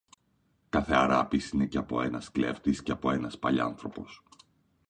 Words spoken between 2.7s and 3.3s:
και από